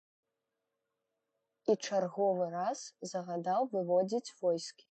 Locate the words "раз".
2.57-2.79